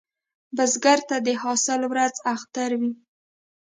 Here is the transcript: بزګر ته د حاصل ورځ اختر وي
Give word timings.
بزګر 0.55 0.99
ته 1.09 1.17
د 1.25 1.27
حاصل 1.41 1.81
ورځ 1.91 2.15
اختر 2.33 2.71
وي 2.79 2.91